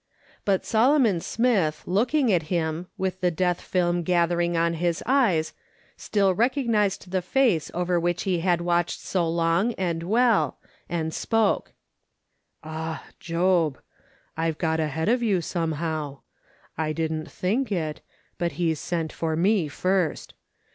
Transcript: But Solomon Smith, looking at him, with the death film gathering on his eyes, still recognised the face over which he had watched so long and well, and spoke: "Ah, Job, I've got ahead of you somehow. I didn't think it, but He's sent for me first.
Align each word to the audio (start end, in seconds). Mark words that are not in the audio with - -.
But 0.45 0.65
Solomon 0.65 1.19
Smith, 1.19 1.83
looking 1.85 2.33
at 2.33 2.41
him, 2.49 2.87
with 2.97 3.21
the 3.21 3.29
death 3.29 3.61
film 3.61 4.01
gathering 4.01 4.57
on 4.57 4.73
his 4.73 5.03
eyes, 5.05 5.53
still 5.95 6.33
recognised 6.33 7.11
the 7.11 7.21
face 7.21 7.69
over 7.75 7.99
which 7.99 8.23
he 8.23 8.39
had 8.39 8.61
watched 8.61 8.99
so 8.99 9.29
long 9.29 9.73
and 9.75 10.01
well, 10.01 10.57
and 10.89 11.13
spoke: 11.13 11.73
"Ah, 12.63 13.05
Job, 13.19 13.79
I've 14.35 14.57
got 14.57 14.79
ahead 14.79 15.07
of 15.07 15.21
you 15.21 15.39
somehow. 15.39 16.21
I 16.75 16.93
didn't 16.93 17.29
think 17.29 17.71
it, 17.71 18.01
but 18.39 18.53
He's 18.53 18.79
sent 18.79 19.13
for 19.13 19.35
me 19.35 19.67
first. 19.67 20.33